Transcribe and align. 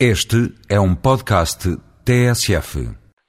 Este 0.00 0.50
é 0.68 0.80
um 0.80 0.90
podcast 0.92 1.70
TSF. 2.02 2.82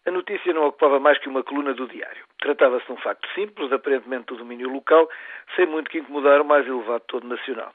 A 0.07 0.09
notícia 0.09 0.51
não 0.51 0.65
ocupava 0.65 0.99
mais 0.99 1.19
que 1.19 1.29
uma 1.29 1.43
coluna 1.43 1.75
do 1.75 1.87
diário. 1.87 2.25
Tratava-se 2.41 2.87
de 2.87 2.91
um 2.91 2.97
facto 2.97 3.29
simples, 3.35 3.71
aparentemente 3.71 4.33
do 4.33 4.37
domínio 4.37 4.73
local, 4.73 5.07
sem 5.55 5.67
muito 5.67 5.91
que 5.91 5.99
incomodar 5.99 6.41
o 6.41 6.45
mais 6.45 6.65
elevado 6.65 7.03
todo 7.07 7.27
nacional. 7.27 7.71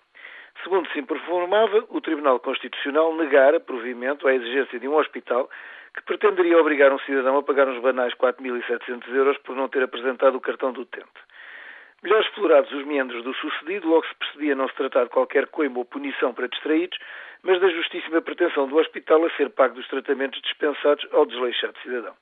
Segundo 0.65 0.91
se 0.91 0.99
informava, 0.99 1.85
o 1.89 2.01
Tribunal 2.01 2.41
Constitucional 2.41 3.15
negara 3.15 3.61
provimento 3.61 4.27
à 4.27 4.35
exigência 4.35 4.81
de 4.81 4.89
um 4.89 4.97
hospital 4.97 5.49
que 5.95 6.03
pretenderia 6.03 6.59
obrigar 6.59 6.93
um 6.93 6.99
cidadão 6.99 7.39
a 7.39 7.45
pagar 7.45 7.69
uns 7.69 7.81
banais 7.81 8.13
4.700 8.15 9.09
euros 9.15 9.39
por 9.39 9.55
não 9.55 9.69
ter 9.69 9.85
apresentado 9.85 10.35
o 10.35 10.41
cartão 10.41 10.73
do 10.73 10.81
utente. 10.81 11.07
Melhor 12.03 12.23
explorados 12.23 12.73
os 12.73 12.87
meandros 12.87 13.23
do 13.23 13.35
sucedido, 13.35 13.87
logo 13.89 14.07
se 14.07 14.15
percebia 14.15 14.55
não 14.55 14.67
se 14.69 14.75
tratar 14.75 15.05
de 15.05 15.11
qualquer 15.11 15.47
coima 15.49 15.79
ou 15.79 15.85
punição 15.85 16.33
para 16.33 16.49
distraídos, 16.49 16.99
mas 17.43 17.61
da 17.61 17.69
justíssima 17.69 18.23
pretensão 18.23 18.67
do 18.67 18.79
hospital 18.79 19.25
a 19.27 19.31
ser 19.37 19.51
pago 19.51 19.75
dos 19.75 19.87
tratamentos 19.87 20.41
dispensados 20.41 21.07
ao 21.13 21.27
desleixado 21.27 21.79
cidadão. 21.83 22.15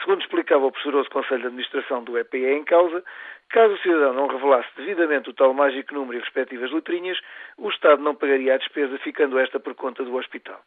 Segundo 0.00 0.22
explicava 0.22 0.66
o 0.66 0.72
pressuroso 0.72 1.10
Conselho 1.10 1.40
de 1.40 1.46
Administração 1.48 2.04
do 2.04 2.16
EPE 2.16 2.46
em 2.46 2.64
causa, 2.64 3.04
caso 3.50 3.74
o 3.74 3.78
cidadão 3.78 4.14
não 4.14 4.28
revelasse 4.28 4.68
devidamente 4.76 5.30
o 5.30 5.34
tal 5.34 5.52
mágico 5.52 5.94
número 5.94 6.18
e 6.18 6.20
respectivas 6.20 6.70
letrinhas, 6.70 7.18
o 7.58 7.68
Estado 7.68 8.00
não 8.00 8.14
pagaria 8.14 8.54
a 8.54 8.58
despesa, 8.58 8.98
ficando 8.98 9.38
esta 9.38 9.58
por 9.58 9.74
conta 9.74 10.04
do 10.04 10.14
hospital. 10.14 10.60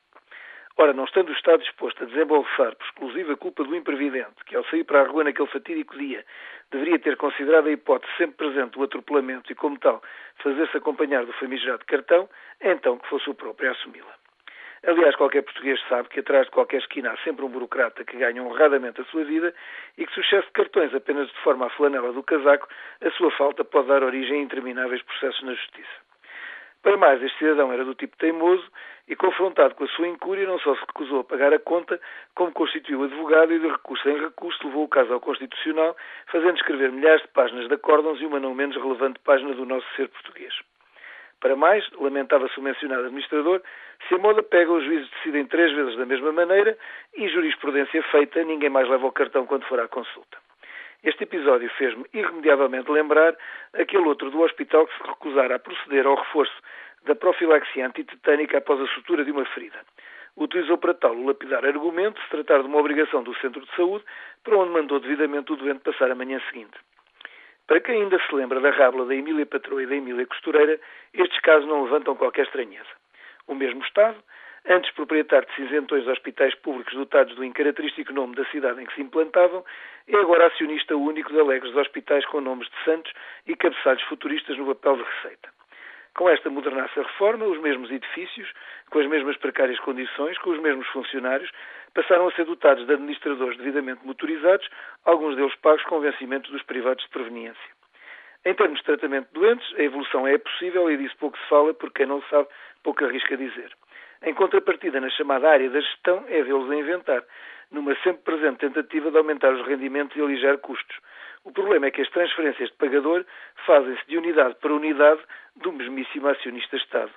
Ora, 0.78 0.92
não 0.92 1.06
estando 1.06 1.30
o 1.30 1.34
Estado 1.34 1.64
disposto 1.64 2.04
a 2.04 2.06
desembolsar 2.06 2.76
por 2.76 2.86
exclusiva 2.86 3.38
culpa 3.38 3.64
do 3.64 3.74
imprevidente, 3.74 4.44
que 4.46 4.58
ao 4.58 4.66
sair 4.66 4.84
para 4.84 5.02
a 5.02 5.08
rua 5.08 5.24
naquele 5.24 5.48
fatídico 5.48 5.98
dia 5.98 6.26
deveria 6.70 7.00
ter 7.00 7.16
considerado 7.16 7.68
a 7.68 7.72
hipótese 7.72 8.12
sempre 8.18 8.36
presente 8.36 8.74
do 8.74 8.84
atropelamento 8.84 9.50
e, 9.50 9.56
como 9.56 9.80
tal, 9.80 10.04
fazer-se 10.44 10.76
acompanhar 10.76 11.26
do 11.26 11.32
famigerado 11.34 11.86
cartão, 11.86 12.28
é 12.60 12.74
então 12.74 12.98
que 12.98 13.08
fosse 13.08 13.30
o 13.30 13.34
próprio 13.34 13.70
a 13.70 13.72
assumi-la. 13.72 14.14
Aliás, 14.86 15.16
qualquer 15.16 15.44
português 15.44 15.80
sabe 15.88 16.10
que 16.10 16.20
atrás 16.20 16.46
de 16.46 16.52
qualquer 16.52 16.82
esquina 16.82 17.12
há 17.12 17.18
sempre 17.24 17.46
um 17.46 17.50
burocrata 17.50 18.04
que 18.04 18.18
ganha 18.18 18.44
honradamente 18.44 19.00
a 19.00 19.06
sua 19.06 19.24
vida 19.24 19.56
e 19.98 20.06
que 20.06 20.14
se 20.14 20.20
o 20.20 20.24
excesso 20.24 20.48
de 20.48 20.54
cartões 20.54 20.94
apenas 20.94 21.30
de 21.30 21.40
forma 21.40 21.68
à 21.68 21.70
flanela 21.70 22.12
do 22.12 22.22
casaco, 22.22 22.68
a 23.02 23.10
sua 23.12 23.32
falta 23.32 23.64
pode 23.64 23.88
dar 23.88 24.04
origem 24.04 24.42
a 24.42 24.44
intermináveis 24.44 25.02
processos 25.04 25.42
na 25.42 25.54
justiça. 25.54 26.05
Para 26.86 26.98
mais, 26.98 27.20
este 27.24 27.40
cidadão 27.40 27.74
era 27.74 27.84
do 27.84 27.96
tipo 27.96 28.16
teimoso 28.16 28.64
e, 29.08 29.16
confrontado 29.16 29.74
com 29.74 29.86
a 29.86 29.88
sua 29.88 30.08
incúria, 30.08 30.46
não 30.46 30.60
só 30.60 30.76
se 30.76 30.82
recusou 30.82 31.22
a 31.22 31.24
pagar 31.24 31.52
a 31.52 31.58
conta, 31.58 32.00
como 32.36 32.52
constituiu 32.52 33.04
advogado 33.04 33.52
e, 33.52 33.58
de 33.58 33.68
recurso 33.68 34.08
em 34.08 34.20
recurso, 34.20 34.60
levou 34.68 34.84
o 34.84 34.88
caso 34.88 35.12
ao 35.12 35.20
Constitucional, 35.20 35.98
fazendo 36.28 36.58
escrever 36.58 36.92
milhares 36.92 37.24
de 37.24 37.28
páginas 37.30 37.68
de 37.68 37.74
acórdãos 37.74 38.22
e 38.22 38.26
uma 38.28 38.40
não 38.40 38.54
menos 38.54 38.76
relevante 38.76 39.20
página 39.22 39.56
do 39.56 39.66
nosso 39.66 39.88
ser 39.96 40.10
português. 40.10 40.54
Para 41.40 41.56
mais, 41.56 41.90
lamentava-se 41.94 42.60
o 42.60 42.62
mencionado 42.62 43.06
administrador, 43.06 43.64
se 44.08 44.14
a 44.14 44.20
moda 44.20 44.44
pega, 44.44 44.72
os 44.72 44.84
juízes 44.84 45.10
decidem 45.10 45.48
três 45.48 45.72
vezes 45.72 45.98
da 45.98 46.06
mesma 46.06 46.32
maneira 46.32 46.78
e, 47.16 47.28
jurisprudência 47.30 48.04
feita, 48.12 48.44
ninguém 48.44 48.70
mais 48.70 48.88
leva 48.88 49.08
o 49.08 49.12
cartão 49.12 49.48
quando 49.48 49.66
for 49.66 49.80
à 49.80 49.88
consulta. 49.88 50.45
Este 51.06 51.24
episódio 51.24 51.70
fez-me 51.78 52.04
irremediavelmente 52.16 52.92
lembrar 52.92 53.38
aquele 53.74 54.08
outro 54.08 54.32
do 54.32 54.42
hospital 54.42 54.88
que 54.88 54.98
se 54.98 55.04
recusara 55.08 55.56
a 55.56 55.60
proceder 55.60 56.08
ao 56.08 56.16
reforço 56.16 56.56
da 57.06 57.14
profilaxia 57.14 57.86
antitetânica 57.86 58.58
após 58.58 58.82
a 58.82 58.88
sutura 58.88 59.24
de 59.24 59.30
uma 59.30 59.46
ferida. 59.46 59.80
Utilizou 60.36 60.80
para 60.80 60.96
tal 60.96 61.16
o 61.16 61.28
lapidar 61.28 61.64
argumento 61.64 62.20
se 62.24 62.30
tratar 62.30 62.62
de 62.62 62.66
uma 62.66 62.80
obrigação 62.80 63.22
do 63.22 63.36
centro 63.36 63.62
de 63.62 63.76
saúde, 63.76 64.04
para 64.44 64.58
onde 64.58 64.72
mandou 64.72 65.00
devidamente 65.00 65.54
o 65.54 65.56
doente 65.56 65.82
passar 65.82 66.10
a 66.10 66.16
manhã 66.16 66.42
seguinte. 66.50 66.76
Para 67.68 67.82
quem 67.82 68.02
ainda 68.02 68.20
se 68.20 68.34
lembra 68.34 68.60
da 68.60 68.72
rábula 68.72 69.06
da 69.06 69.14
Emília 69.14 69.46
Patroa 69.46 69.84
e 69.84 69.86
da 69.86 69.96
Emília 69.96 70.26
Costureira, 70.26 70.80
estes 71.14 71.40
casos 71.42 71.70
não 71.70 71.84
levantam 71.84 72.16
qualquer 72.16 72.46
estranheza. 72.46 72.90
O 73.48 73.54
mesmo 73.54 73.84
Estado, 73.84 74.18
antes 74.68 74.92
proprietário 74.92 75.48
de 75.48 75.56
cinzentões 75.56 76.08
hospitais 76.08 76.56
públicos 76.56 76.94
dotados 76.94 77.36
do 77.36 77.44
incaracterístico 77.44 78.14
nome 78.14 78.36
da 78.36 78.46
cidade 78.46 78.82
em 78.82 78.86
que 78.86 78.96
se 78.96 79.02
implantavam, 79.02 79.64
é 80.08 80.16
agora 80.18 80.48
acionista 80.48 80.96
único 80.96 81.32
de 81.32 81.40
alegres 81.40 81.76
hospitais 81.76 82.26
com 82.26 82.42
nomes 82.42 82.68
de 82.70 82.84
santos 82.84 83.12
e 83.48 83.56
cabeçalhos 83.56 84.04
futuristas 84.04 84.58
no 84.58 84.66
papel 84.68 84.98
de 84.98 85.04
receita. 85.04 85.50
Com 86.16 86.30
esta 86.30 86.50
modernaça 86.50 87.02
reforma, 87.02 87.46
os 87.46 87.60
mesmos 87.60 87.92
edifícios, 87.92 88.50
com 88.90 89.00
as 89.00 89.08
mesmas 89.08 89.36
precárias 89.38 89.80
condições, 89.80 90.38
com 90.38 90.52
os 90.52 90.60
mesmos 90.60 90.88
funcionários, 90.88 91.52
passaram 91.94 92.28
a 92.28 92.32
ser 92.32 92.46
dotados 92.46 92.86
de 92.86 92.94
administradores 92.94 93.58
devidamente 93.58 94.06
motorizados, 94.06 94.70
alguns 95.04 95.36
deles 95.36 95.56
pagos 95.56 95.84
com 95.84 96.00
vencimento 96.00 96.52
dos 96.52 96.64
privados 96.64 97.04
de 97.04 97.10
proveniência. 97.10 97.76
Em 98.46 98.54
termos 98.54 98.80
de 98.80 98.86
tratamento 98.86 99.28
de 99.28 99.34
doentes, 99.34 99.74
a 99.78 99.82
evolução 99.82 100.28
é 100.28 100.38
possível 100.38 100.90
e 100.90 100.98
disso 100.98 101.18
pouco 101.18 101.38
se 101.38 101.46
fala, 101.50 101.74
porque 101.74 101.98
quem 101.98 102.06
não 102.06 102.22
sabe, 102.30 102.48
pouco 102.84 103.04
arrisca 103.04 103.36
dizer. 103.36 103.72
Em 104.26 104.34
contrapartida, 104.34 105.00
na 105.00 105.10
chamada 105.12 105.48
área 105.48 105.70
da 105.70 105.80
gestão, 105.80 106.26
é 106.28 106.42
vê-los 106.42 106.72
a 106.72 106.76
inventar, 106.76 107.24
numa 107.70 107.96
sempre 107.98 108.24
presente 108.24 108.58
tentativa 108.58 109.12
de 109.12 109.18
aumentar 109.18 109.54
os 109.54 109.68
rendimentos 109.68 110.18
e 110.18 110.22
alijar 110.22 110.58
custos. 110.58 110.98
O 111.44 111.52
problema 111.52 111.86
é 111.86 111.92
que 111.92 112.02
as 112.02 112.10
transferências 112.10 112.70
de 112.70 112.76
pagador 112.76 113.24
fazem-se 113.68 114.02
de 114.08 114.18
unidade 114.18 114.56
para 114.56 114.74
unidade 114.74 115.22
do 115.58 115.72
mesmíssimo 115.72 116.28
acionista 116.28 116.76
Estado. 116.76 117.12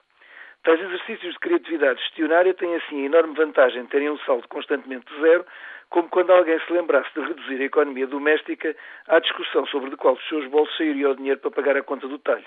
Tais 0.62 0.78
exercícios 0.82 1.32
de 1.32 1.38
criatividade 1.40 1.98
gestionária 2.02 2.52
têm 2.52 2.74
assim 2.76 3.02
a 3.02 3.06
enorme 3.06 3.34
vantagem 3.34 3.84
de 3.84 3.88
terem 3.88 4.10
um 4.10 4.18
saldo 4.18 4.46
constantemente 4.48 5.06
zero, 5.18 5.46
como 5.88 6.10
quando 6.10 6.30
alguém 6.30 6.60
se 6.60 6.70
lembrasse 6.70 7.08
de 7.14 7.20
reduzir 7.26 7.62
a 7.62 7.64
economia 7.64 8.06
doméstica 8.06 8.76
à 9.06 9.18
discussão 9.18 9.64
sobre 9.68 9.88
de 9.88 9.96
qual 9.96 10.14
dos 10.14 10.28
seus 10.28 10.46
bolsos 10.48 10.76
sairia 10.76 11.08
o 11.08 11.16
dinheiro 11.16 11.40
para 11.40 11.52
pagar 11.52 11.76
a 11.78 11.82
conta 11.82 12.06
do 12.06 12.18
talho. 12.18 12.44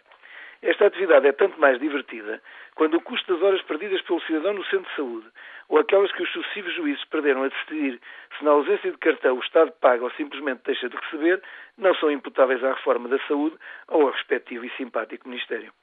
Esta 0.62 0.86
atividade 0.86 1.28
é 1.28 1.32
tanto 1.32 1.60
mais 1.60 1.80
divertida 1.80 2.40
quando 2.76 2.96
o 2.96 3.02
custo 3.02 3.34
das 3.34 3.42
horas 3.42 3.62
perdidas 3.64 4.02
pelo 4.04 4.22
cidadão 4.22 4.54
no 4.54 4.64
centro 4.66 4.90
de 4.90 4.96
saúde, 4.96 5.28
ou 5.68 5.80
aquelas 5.80 6.12
que 6.12 6.22
os 6.22 6.32
sucessivos 6.32 6.74
juízes 6.76 7.04
perderam 7.06 7.44
a 7.44 7.48
decidir 7.48 8.00
se 8.38 8.46
na 8.46 8.52
ausência 8.52 8.92
de 8.92 8.98
cartão 8.98 9.38
o 9.38 9.42
Estado 9.42 9.72
paga 9.82 10.04
ou 10.04 10.12
simplesmente 10.12 10.62
deixa 10.64 10.88
de 10.88 10.96
receber, 10.96 11.42
não 11.78 11.96
são 11.96 12.12
imputáveis 12.12 12.64
à 12.64 12.74
reforma 12.74 13.10
da 13.10 13.18
saúde 13.28 13.58
ou 13.88 14.04
ao 14.04 14.12
respectivo 14.12 14.64
e 14.64 14.70
simpático 14.78 15.28
Ministério. 15.28 15.74